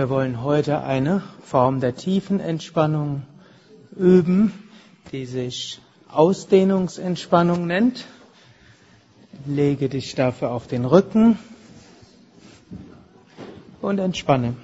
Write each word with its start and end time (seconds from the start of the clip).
Wir 0.00 0.08
wollen 0.08 0.42
heute 0.42 0.82
eine 0.82 1.22
Form 1.42 1.80
der 1.80 1.94
tiefen 1.94 2.40
Entspannung 2.40 3.24
üben, 3.94 4.50
die 5.12 5.26
sich 5.26 5.78
Ausdehnungsentspannung 6.10 7.66
nennt. 7.66 8.06
Lege 9.44 9.90
dich 9.90 10.14
dafür 10.14 10.52
auf 10.52 10.66
den 10.66 10.86
Rücken 10.86 11.38
und 13.82 13.98
entspanne. 13.98 14.56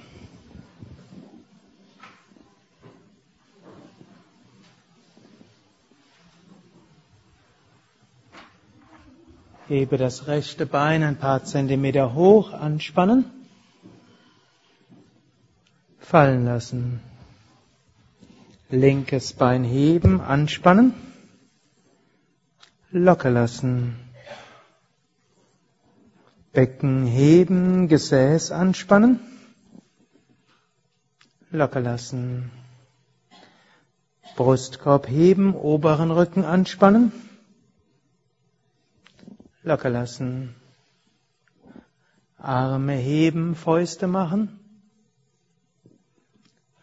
Hebe 9.67 9.97
das 9.97 10.25
rechte 10.25 10.65
Bein 10.65 11.03
ein 11.03 11.17
paar 11.19 11.43
Zentimeter 11.43 12.15
hoch, 12.15 12.53
anspannen 12.53 13.36
fallen 16.07 16.45
lassen. 16.45 17.01
Linkes 18.69 19.33
Bein 19.33 19.65
heben, 19.65 20.21
anspannen, 20.21 20.93
locker 22.91 23.29
lassen. 23.29 23.97
Becken 26.53 27.05
heben, 27.05 27.89
Gesäß 27.89 28.51
anspannen, 28.51 29.19
locker 31.51 31.81
lassen. 31.81 32.51
Brustkorb 34.37 35.09
heben, 35.09 35.55
oberen 35.55 36.11
Rücken 36.11 36.45
anspannen, 36.45 37.11
locker 39.63 39.89
lassen. 39.89 40.55
Arme 42.37 42.93
heben, 42.93 43.55
Fäuste 43.55 44.07
machen, 44.07 44.66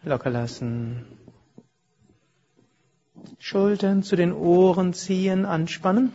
locker 0.05 0.31
lassen. 0.31 1.05
Schultern 3.39 4.03
zu 4.03 4.17
den 4.17 4.33
Ohren 4.33 4.93
ziehen, 4.95 5.45
anspannen. 5.47 6.13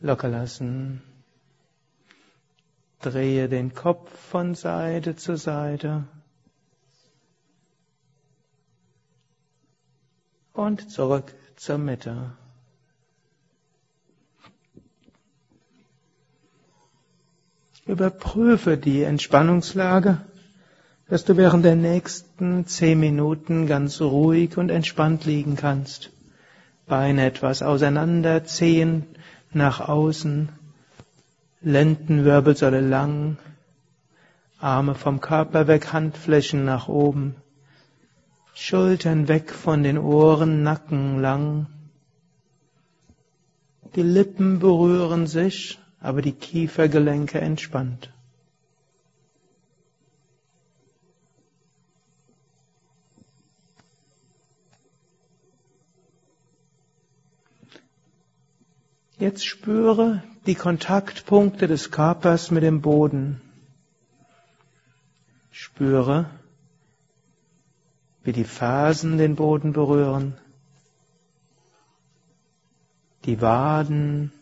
Locker 0.00 0.28
lassen. 0.28 1.02
Drehe 3.00 3.48
den 3.48 3.74
Kopf 3.74 4.10
von 4.30 4.54
Seite 4.54 5.16
zu 5.16 5.36
Seite. 5.36 6.04
Und 10.52 10.90
zurück 10.90 11.34
zur 11.56 11.78
Mitte. 11.78 12.32
Überprüfe 17.84 18.76
die 18.76 19.02
Entspannungslage 19.02 20.24
dass 21.08 21.24
du 21.24 21.36
während 21.36 21.64
der 21.64 21.76
nächsten 21.76 22.66
zehn 22.66 22.98
Minuten 22.98 23.66
ganz 23.66 24.00
ruhig 24.00 24.56
und 24.56 24.70
entspannt 24.70 25.24
liegen 25.24 25.56
kannst. 25.56 26.10
Beine 26.86 27.26
etwas 27.26 27.62
auseinander, 27.62 28.44
Zehen 28.44 29.06
nach 29.52 29.80
außen, 29.80 30.48
Lendenwirbelsäule 31.62 32.80
lang, 32.80 33.38
Arme 34.58 34.94
vom 34.94 35.20
Körper 35.20 35.68
weg, 35.68 35.92
Handflächen 35.92 36.64
nach 36.64 36.88
oben, 36.88 37.36
Schultern 38.54 39.28
weg 39.28 39.52
von 39.52 39.82
den 39.82 39.98
Ohren, 39.98 40.62
Nacken 40.62 41.20
lang. 41.20 41.66
Die 43.94 44.02
Lippen 44.02 44.58
berühren 44.58 45.26
sich, 45.26 45.78
aber 46.00 46.20
die 46.22 46.32
Kiefergelenke 46.32 47.40
entspannt. 47.40 48.12
Jetzt 59.18 59.46
spüre 59.46 60.22
die 60.44 60.54
Kontaktpunkte 60.54 61.66
des 61.66 61.90
Körpers 61.90 62.50
mit 62.50 62.62
dem 62.62 62.82
Boden. 62.82 63.40
Spüre, 65.50 66.28
wie 68.24 68.32
die 68.32 68.44
Fersen 68.44 69.16
den 69.16 69.34
Boden 69.34 69.72
berühren, 69.72 70.36
die 73.24 73.40
Waden 73.40 74.32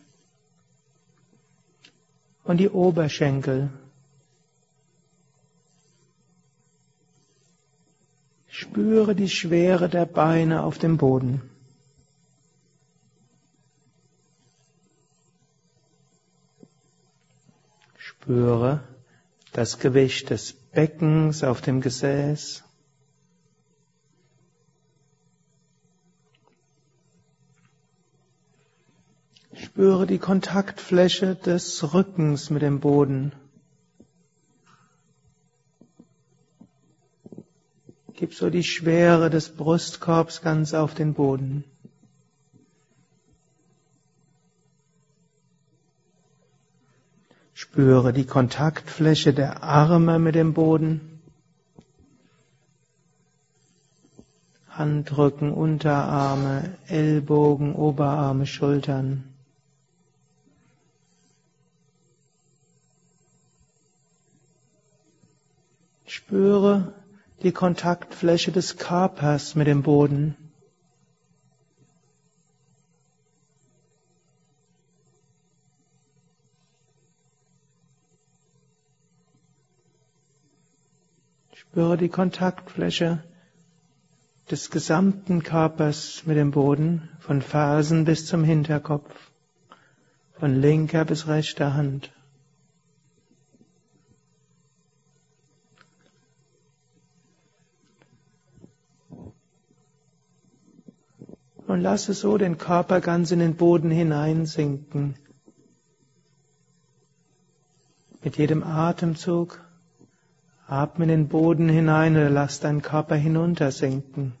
und 2.43 2.57
die 2.57 2.69
Oberschenkel. 2.69 3.69
Spüre 8.49 9.15
die 9.15 9.29
Schwere 9.29 9.87
der 9.87 10.05
Beine 10.05 10.63
auf 10.63 10.77
dem 10.77 10.97
Boden. 10.97 11.41
Spüre 18.25 18.83
das 19.51 19.77
Gewicht 19.77 20.31
des 20.31 20.53
Beckens 20.53 21.43
auf 21.43 21.61
dem 21.61 21.79
Gesäß. 21.79 22.63
Spüre 29.53 30.07
die 30.07 30.17
Kontaktfläche 30.17 31.35
des 31.35 31.93
Rückens 31.93 32.49
mit 32.49 32.63
dem 32.63 32.79
Boden. 32.79 33.31
Gib 38.13 38.33
so 38.33 38.49
die 38.49 38.63
Schwere 38.63 39.29
des 39.29 39.55
Brustkorbs 39.55 40.41
ganz 40.41 40.73
auf 40.73 40.95
den 40.95 41.13
Boden. 41.13 41.63
Spüre 47.65 48.13
die 48.13 48.25
Kontaktfläche 48.25 49.33
der 49.33 49.63
Arme 49.63 50.19
mit 50.19 50.35
dem 50.35 50.53
Boden. 50.53 51.19
Handrücken, 54.69 55.51
Unterarme, 55.51 56.77
Ellbogen, 56.87 57.73
Oberarme, 57.75 58.45
Schultern. 58.45 59.23
Spüre 66.05 66.93
die 67.41 67.51
Kontaktfläche 67.51 68.51
des 68.51 68.77
Körpers 68.77 69.55
mit 69.55 69.67
dem 69.67 69.81
Boden. 69.81 70.44
Spüre 81.57 81.95
die 81.95 82.09
Kontaktfläche 82.09 83.23
des 84.51 84.69
gesamten 84.71 85.41
Körpers 85.41 86.25
mit 86.25 86.35
dem 86.35 86.51
Boden, 86.51 87.07
von 87.19 87.41
Fersen 87.41 88.03
bis 88.03 88.25
zum 88.25 88.43
Hinterkopf, 88.43 89.31
von 90.33 90.53
linker 90.53 91.05
bis 91.05 91.27
rechter 91.27 91.73
Hand. 91.73 92.11
Und 101.67 101.79
lasse 101.79 102.13
so 102.13 102.37
den 102.37 102.57
Körper 102.57 102.99
ganz 102.99 103.31
in 103.31 103.39
den 103.39 103.55
Boden 103.55 103.91
hineinsinken. 103.91 105.15
Mit 108.21 108.35
jedem 108.37 108.61
Atemzug 108.61 109.64
Atme 110.67 111.03
in 111.05 111.09
den 111.09 111.27
Boden 111.27 111.69
hinein 111.69 112.15
oder 112.15 112.29
lass 112.29 112.59
deinen 112.59 112.81
Körper 112.81 113.15
hinuntersinken. 113.15 114.33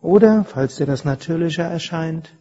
Oder, 0.00 0.44
falls 0.44 0.76
dir 0.76 0.86
das 0.86 1.04
natürlicher 1.04 1.64
erscheint, 1.64 2.34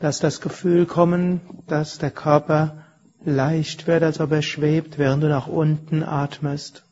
lass 0.00 0.18
das 0.18 0.40
Gefühl 0.40 0.86
kommen, 0.86 1.40
dass 1.66 1.98
der 1.98 2.10
Körper 2.10 2.84
leicht 3.24 3.86
wird, 3.86 4.02
als 4.02 4.20
ob 4.20 4.32
er 4.32 4.42
schwebt, 4.42 4.98
während 4.98 5.22
du 5.22 5.28
nach 5.28 5.46
unten 5.46 6.02
atmest. 6.02 6.84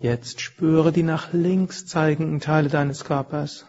Jetzt 0.00 0.40
spüre 0.40 0.92
die 0.92 1.02
nach 1.02 1.32
links 1.32 1.84
zeigenden 1.84 2.38
Teile 2.38 2.68
deines 2.68 3.04
Körpers. 3.04 3.66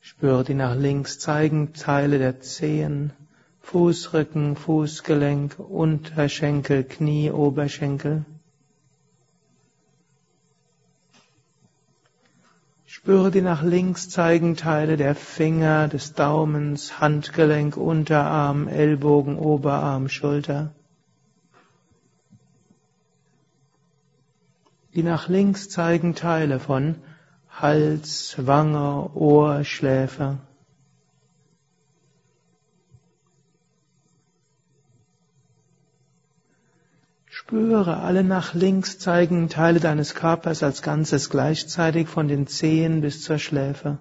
Spüre 0.00 0.42
die 0.42 0.54
nach 0.54 0.74
links 0.74 1.18
zeigenden 1.18 1.74
Teile 1.74 2.18
der 2.18 2.40
Zehen, 2.40 3.12
Fußrücken, 3.60 4.56
Fußgelenk, 4.56 5.58
Unterschenkel, 5.58 6.84
Knie, 6.84 7.30
Oberschenkel. 7.30 8.24
Spüre 12.86 13.30
die 13.30 13.42
nach 13.42 13.62
links 13.62 14.08
zeigenden 14.08 14.56
Teile 14.56 14.96
der 14.96 15.14
Finger, 15.14 15.88
des 15.88 16.14
Daumens, 16.14 17.00
Handgelenk, 17.00 17.76
Unterarm, 17.76 18.66
Ellbogen, 18.66 19.38
Oberarm, 19.38 20.08
Schulter. 20.08 20.72
Die 24.98 25.04
nach 25.04 25.28
links 25.28 25.68
zeigenden 25.68 26.16
Teile 26.16 26.58
von 26.58 26.96
Hals, 27.48 28.34
Wange, 28.36 29.08
Ohr, 29.14 29.62
Schläfe. 29.62 30.38
Spüre 37.26 37.98
alle 37.98 38.24
nach 38.24 38.54
links 38.54 38.98
zeigenden 38.98 39.48
Teile 39.48 39.78
deines 39.78 40.16
Körpers 40.16 40.64
als 40.64 40.82
Ganzes 40.82 41.30
gleichzeitig 41.30 42.08
von 42.08 42.26
den 42.26 42.48
Zehen 42.48 43.00
bis 43.00 43.22
zur 43.22 43.38
Schläfe. 43.38 44.00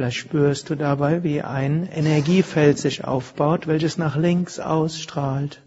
Vielleicht 0.00 0.16
spürst 0.16 0.70
du 0.70 0.76
dabei, 0.76 1.24
wie 1.24 1.42
ein 1.42 1.86
Energiefeld 1.86 2.78
sich 2.78 3.04
aufbaut, 3.04 3.66
welches 3.66 3.98
nach 3.98 4.16
links 4.16 4.58
ausstrahlt. 4.58 5.60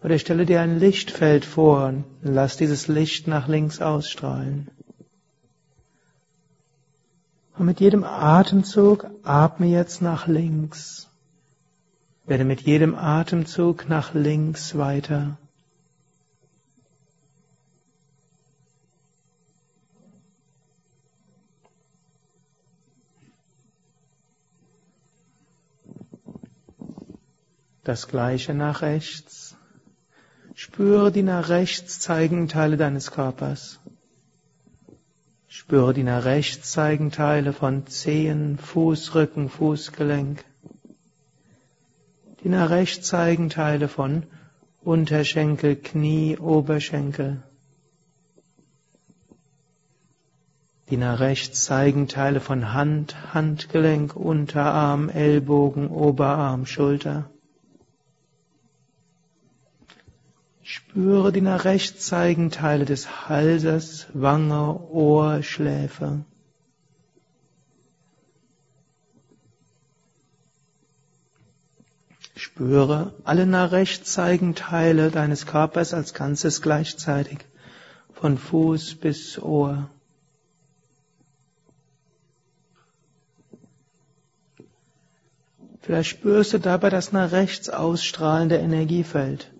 Oder 0.00 0.20
stelle 0.20 0.46
dir 0.46 0.60
ein 0.60 0.78
Lichtfeld 0.78 1.44
vor 1.44 1.88
und 1.88 2.04
lass 2.22 2.56
dieses 2.56 2.86
Licht 2.86 3.26
nach 3.26 3.48
links 3.48 3.80
ausstrahlen. 3.82 4.68
Und 7.58 7.66
mit 7.66 7.80
jedem 7.80 8.04
Atemzug 8.04 9.10
atme 9.24 9.66
jetzt 9.66 10.02
nach 10.02 10.28
links. 10.28 11.08
Werde 12.26 12.44
mit 12.44 12.60
jedem 12.60 12.94
Atemzug 12.94 13.88
nach 13.88 14.14
links 14.14 14.78
weiter. 14.78 15.36
Das 27.86 28.08
gleiche 28.08 28.52
nach 28.52 28.82
rechts. 28.82 29.56
Spüre 30.54 31.12
die 31.12 31.22
nach 31.22 31.48
rechts 31.48 32.00
zeigenden 32.00 32.48
Teile 32.48 32.76
deines 32.76 33.12
Körpers. 33.12 33.78
Spüre 35.46 35.94
die 35.94 36.02
nach 36.02 36.24
rechts 36.24 36.72
zeigenden 36.72 37.12
Teile 37.12 37.52
von 37.52 37.86
Zehen, 37.86 38.58
Fußrücken, 38.58 39.48
Fußgelenk. 39.48 40.44
Die 42.42 42.48
nach 42.48 42.70
rechts 42.70 43.06
zeigenden 43.06 43.50
Teile 43.50 43.86
von 43.86 44.24
Unterschenkel, 44.82 45.76
Knie, 45.76 46.38
Oberschenkel. 46.38 47.44
Die 50.90 50.96
nach 50.96 51.20
rechts 51.20 51.62
zeigenden 51.62 52.08
Teile 52.08 52.40
von 52.40 52.72
Hand, 52.72 53.32
Handgelenk, 53.32 54.16
Unterarm, 54.16 55.08
Ellbogen, 55.08 55.86
Oberarm, 55.86 56.66
Schulter. 56.66 57.30
Spüre 60.68 61.30
die 61.30 61.42
nach 61.42 61.64
rechts 61.64 62.08
zeigenden 62.08 62.50
Teile 62.50 62.84
des 62.84 63.28
Halses, 63.28 64.08
Wange, 64.14 64.80
Ohr, 64.90 65.44
Schläfe. 65.44 66.24
Spüre 72.34 73.14
alle 73.22 73.46
nach 73.46 73.70
rechts 73.70 74.12
zeigenden 74.12 74.56
Teile 74.56 75.12
deines 75.12 75.46
Körpers 75.46 75.94
als 75.94 76.14
Ganzes 76.14 76.62
gleichzeitig, 76.62 77.46
von 78.12 78.36
Fuß 78.36 78.96
bis 78.96 79.38
Ohr. 79.38 79.88
Vielleicht 85.80 86.10
spürst 86.10 86.54
du 86.54 86.58
dabei 86.58 86.90
das 86.90 87.12
nach 87.12 87.30
rechts 87.30 87.70
ausstrahlende 87.70 88.56
Energiefeld. 88.56 89.52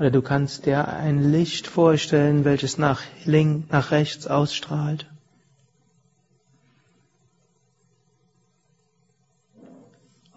Oder 0.00 0.10
du 0.10 0.22
kannst 0.22 0.64
dir 0.64 0.88
ein 0.88 1.30
Licht 1.30 1.66
vorstellen, 1.66 2.46
welches 2.46 2.78
nach 2.78 3.02
links, 3.26 3.70
nach 3.70 3.90
rechts 3.90 4.26
ausstrahlt. 4.26 5.06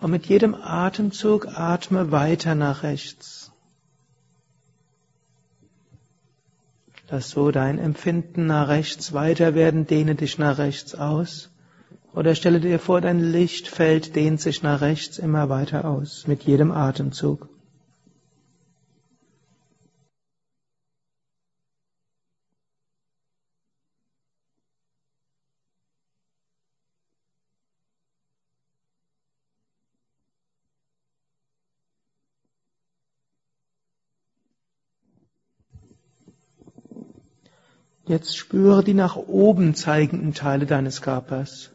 Und 0.01 0.12
mit 0.12 0.25
jedem 0.25 0.54
Atemzug 0.54 1.48
atme 1.48 2.12
weiter 2.12 2.56
nach 2.56 2.83
rechts. 2.83 3.54
Lass 7.10 7.30
so 7.30 7.50
dein 7.51 7.80
Empfinden 7.80 8.48
nach 8.48 8.68
rechts 8.68 9.13
weiter 9.13 9.56
werden, 9.56 9.88
dehne 9.88 10.15
dich 10.15 10.38
nach 10.38 10.57
rechts 10.57 10.94
aus. 10.94 11.51
Oder 12.13 12.36
stelle 12.36 12.60
dir 12.60 12.80
vor, 12.80 13.00
dein 13.00 13.21
Lichtfeld 13.21 14.13
dehnt 14.13 14.42
sich 14.42 14.62
nach 14.62 14.81
rechts 14.81 15.19
immer 15.19 15.48
weiter 15.48 15.86
aus, 15.86 16.27
mit 16.27 16.44
jedem 16.44 16.71
Atemzug. 16.74 17.48
Jetzt 38.05 38.35
spüre 38.35 38.83
die 38.83 38.94
nach 38.94 39.15
oben 39.15 39.75
zeigenden 39.75 40.33
Teile 40.33 40.65
deines 40.65 41.01
Körpers. 41.01 41.71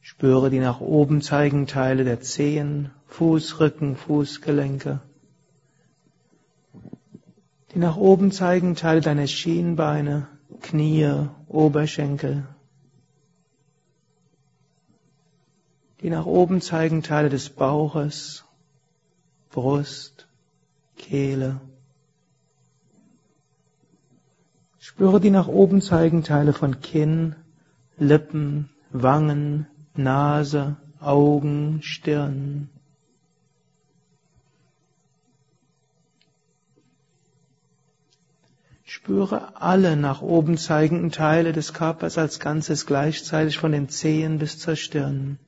Spüre 0.00 0.48
die 0.48 0.60
nach 0.60 0.80
oben 0.80 1.20
zeigenden 1.20 1.66
Teile 1.66 2.04
der 2.04 2.20
Zehen, 2.20 2.90
Fußrücken, 3.06 3.96
Fußgelenke. 3.96 5.00
Die 7.74 7.78
nach 7.78 7.96
oben 7.96 8.32
zeigenden 8.32 8.76
Teile 8.76 9.02
deiner 9.02 9.26
Schienbeine, 9.26 10.26
Knie, 10.60 11.28
Oberschenkel. 11.48 12.46
Die 16.00 16.10
nach 16.10 16.26
oben 16.26 16.62
zeigenden 16.62 17.02
Teile 17.02 17.28
des 17.28 17.50
Bauches, 17.50 18.44
Brust, 19.50 20.26
Kehle. 20.96 21.60
Spüre 24.84 25.20
die 25.20 25.30
nach 25.30 25.46
oben 25.46 25.80
zeigenden 25.80 26.24
Teile 26.24 26.52
von 26.52 26.80
Kinn, 26.80 27.36
Lippen, 27.98 28.68
Wangen, 28.90 29.68
Nase, 29.94 30.76
Augen, 30.98 31.82
Stirn. 31.82 32.68
Spüre 38.82 39.62
alle 39.62 39.96
nach 39.96 40.20
oben 40.20 40.58
zeigenden 40.58 41.12
Teile 41.12 41.52
des 41.52 41.74
Körpers 41.74 42.18
als 42.18 42.40
Ganzes 42.40 42.84
gleichzeitig 42.84 43.58
von 43.58 43.70
den 43.70 43.88
Zehen 43.88 44.40
bis 44.40 44.58
zur 44.58 44.74
Stirn. 44.74 45.38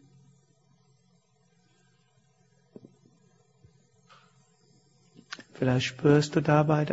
Vielleicht 5.55 5.87
spürst 5.87 6.37
du 6.37 6.41
dabei 6.41 6.85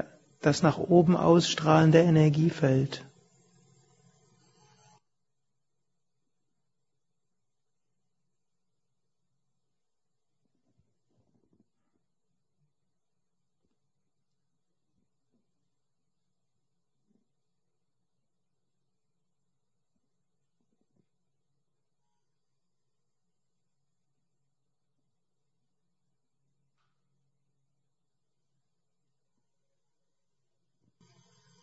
das 0.42 0.64
nach 0.64 0.78
oben 0.78 1.16
ausstrahlende 1.16 2.00
Energiefeld. 2.00 3.06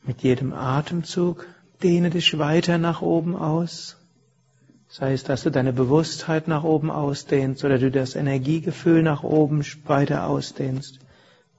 Mit 0.09 0.23
jedem 0.23 0.55
Atemzug 0.55 1.47
dehne 1.83 2.09
dich 2.09 2.39
weiter 2.39 2.79
nach 2.79 3.03
oben 3.03 3.37
aus. 3.37 3.99
Sei 4.89 5.13
es, 5.13 5.23
dass 5.23 5.43
du 5.43 5.51
deine 5.51 5.75
Bewusstheit 5.75 6.49
nach 6.49 6.65
oben 6.65 6.91
ausdehnst 6.91 7.63
oder 7.63 7.79
du 7.79 7.91
das 7.91 8.15
Energiegefühl 8.15 9.03
nach 9.03 9.23
oben 9.23 9.63
weiter 9.85 10.27
ausdehnst 10.27 11.01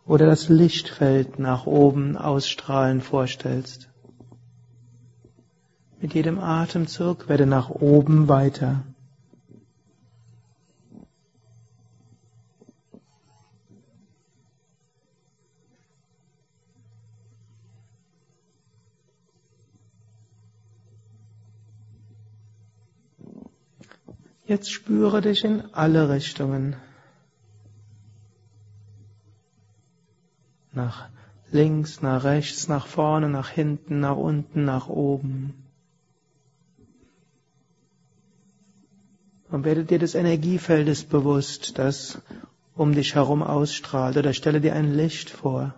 oder 0.04 0.26
das 0.26 0.50
Lichtfeld 0.50 1.38
nach 1.38 1.68
oben 1.68 2.18
ausstrahlen 2.18 3.02
vorstellst. 3.02 3.88
Mit 6.02 6.16
jedem 6.16 6.40
Atemzug 6.40 7.30
werde 7.30 7.46
nach 7.46 7.70
oben 7.70 8.30
weiter. 8.30 8.84
Jetzt 24.50 24.72
spüre 24.72 25.22
dich 25.22 25.44
in 25.44 25.76
alle 25.76 26.10
Richtungen. 26.10 26.76
Nach 30.72 31.08
links, 31.52 32.02
nach 32.02 32.24
rechts, 32.24 32.68
nach 32.68 32.88
vorne, 32.88 33.30
nach 33.30 33.50
hinten, 33.50 34.00
nach 34.00 34.16
unten, 34.16 34.66
nach 34.66 34.88
oben. 34.88 35.54
Und 39.52 39.66
werde 39.66 39.86
dir 39.86 40.00
des 40.00 40.16
Energiefeldes 40.16 41.04
bewusst, 41.04 41.78
das 41.78 42.20
um 42.74 42.94
dich 42.94 43.14
herum 43.14 43.44
ausstrahlt, 43.44 44.18
oder 44.18 44.34
stelle 44.34 44.62
dir 44.62 44.74
ein 44.74 44.96
Licht 44.96 45.30
vor. 45.30 45.76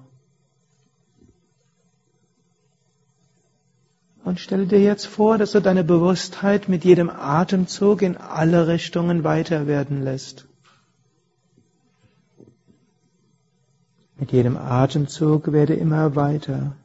Und 4.32 4.40
stelle 4.40 4.66
dir 4.66 4.80
jetzt 4.80 5.08
vor, 5.08 5.38
dass 5.38 5.52
du 5.52 5.60
deine 5.60 5.84
Bewusstheit 5.84 6.70
mit 6.70 6.86
jedem 6.86 7.10
Atemzug 7.10 8.02
in 8.02 8.16
alle 8.16 8.66
Richtungen 8.66 9.26
weiter 9.26 9.68
werden 9.68 10.04
lässt. 10.04 10.48
Mit 14.18 14.32
jedem 14.32 14.56
Atemzug 14.56 15.52
werde 15.52 15.74
immer 15.74 16.16
weiter. 16.16 16.78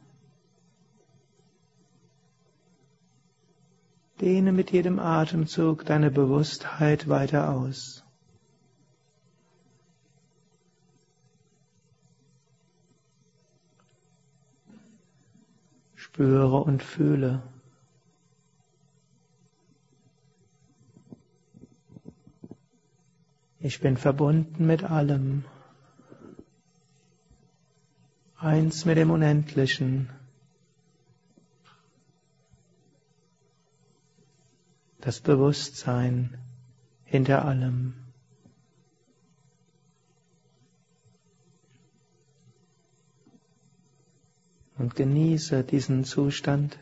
Dehne 4.19 4.51
mit 4.51 4.71
jedem 4.71 4.99
Atemzug 4.99 5.85
deine 5.85 6.11
Bewusstheit 6.11 7.07
weiter 7.07 7.53
aus. 7.53 8.03
Spüre 16.17 16.57
und 16.63 16.81
fühle. 16.81 17.43
Ich 23.59 23.79
bin 23.81 23.97
verbunden 23.97 24.65
mit 24.65 24.83
allem. 24.83 25.45
Eins 28.35 28.85
mit 28.85 28.97
dem 28.97 29.11
Unendlichen. 29.11 30.09
Das 34.99 35.19
Bewusstsein 35.19 36.35
hinter 37.05 37.45
allem. 37.45 38.06
Und 44.87 44.95
genieße 44.95 45.65
diesen 45.65 46.05
Zustand 46.05 46.79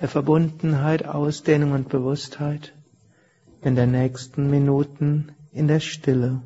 der 0.00 0.08
Verbundenheit, 0.08 1.06
Ausdehnung 1.06 1.70
und 1.70 1.88
Bewusstheit 1.88 2.74
in 3.62 3.76
der 3.76 3.86
nächsten 3.86 4.50
Minuten 4.50 5.30
in 5.52 5.68
der 5.68 5.78
Stille. 5.78 6.42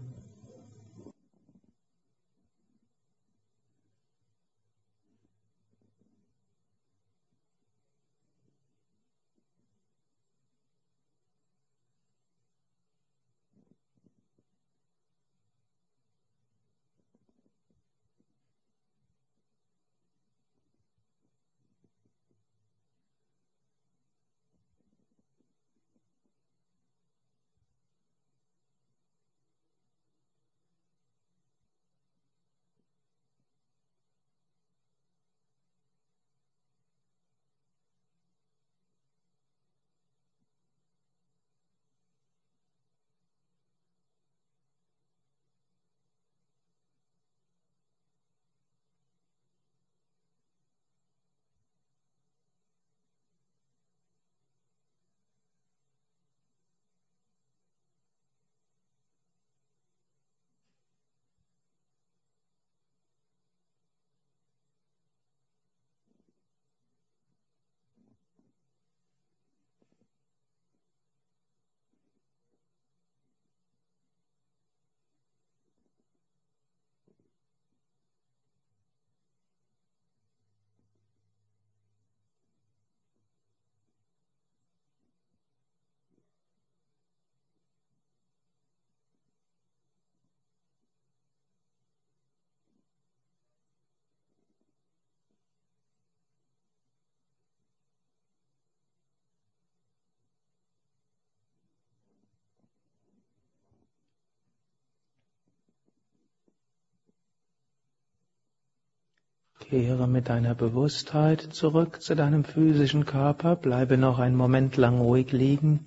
Kehre 109.69 110.09
mit 110.09 110.31
deiner 110.31 110.55
Bewusstheit 110.55 111.43
zurück 111.43 112.01
zu 112.01 112.15
deinem 112.17 112.43
physischen 112.43 113.05
Körper, 113.05 113.55
bleibe 113.55 113.99
noch 113.99 114.19
einen 114.19 114.35
Moment 114.35 114.79
lang 114.79 114.99
ruhig 114.99 115.31
liegen 115.33 115.85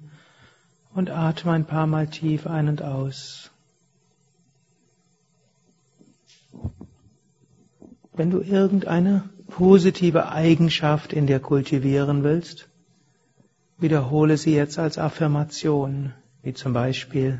und 0.93 1.09
atme 1.09 1.53
ein 1.53 1.65
paar 1.65 1.87
Mal 1.87 2.05
tief 2.05 2.45
ein 2.45 2.69
und 2.69 2.83
aus. 2.83 3.49
Wenn 8.13 8.29
du 8.29 8.41
irgendeine 8.41 9.27
positive 9.47 10.29
Eigenschaft 10.29 11.11
in 11.11 11.25
dir 11.25 11.39
kultivieren 11.39 12.23
willst, 12.23 12.69
wiederhole 13.79 14.37
sie 14.37 14.53
jetzt 14.53 14.77
als 14.77 14.99
Affirmation, 14.99 16.13
wie 16.43 16.53
zum 16.53 16.73
Beispiel 16.73 17.39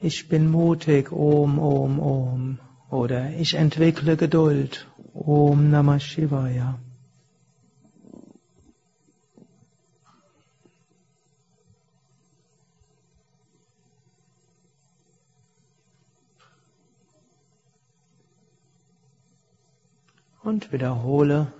Ich 0.00 0.28
bin 0.28 0.50
mutig, 0.50 1.12
Om, 1.12 1.60
Om, 1.60 2.00
Om. 2.00 2.58
Oder 2.90 3.30
ich 3.38 3.54
entwickle 3.54 4.16
Geduld. 4.16 4.86
Om 5.14 5.70
Namah 5.70 6.00
Shivaya. 6.00 6.78
Und 20.42 20.72
wiederhole 20.72 21.52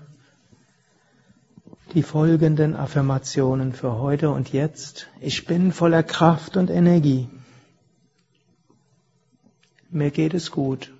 die 1.94 2.02
folgenden 2.02 2.74
Affirmationen 2.74 3.72
für 3.72 3.98
heute 3.98 4.30
und 4.30 4.52
jetzt. 4.52 5.08
Ich 5.20 5.44
bin 5.46 5.70
voller 5.72 6.02
Kraft 6.02 6.56
und 6.56 6.70
Energie. 6.70 7.28
Mir 9.90 10.10
geht 10.10 10.34
es 10.34 10.50
gut. 10.50 10.92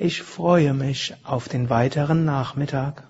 Ich 0.00 0.22
freue 0.22 0.74
mich 0.74 1.16
auf 1.24 1.48
den 1.48 1.70
weiteren 1.70 2.24
Nachmittag. 2.24 3.02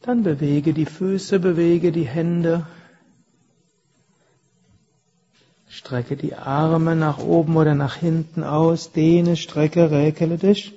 Dann 0.00 0.22
bewege 0.22 0.72
die 0.72 0.86
Füße, 0.86 1.38
bewege 1.38 1.92
die 1.92 2.08
Hände, 2.08 2.66
strecke 5.68 6.16
die 6.16 6.34
Arme 6.34 6.96
nach 6.96 7.18
oben 7.18 7.58
oder 7.58 7.74
nach 7.74 7.96
hinten 7.96 8.42
aus, 8.42 8.92
dehne, 8.92 9.36
strecke, 9.36 9.90
räkele 9.90 10.38
dich. 10.38 10.72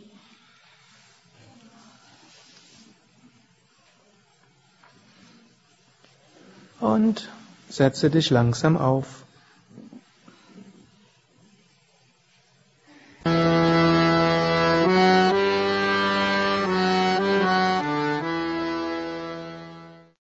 Und 6.82 7.30
setze 7.70 8.10
dich 8.10 8.32
langsam 8.32 8.76
auf. 8.76 9.25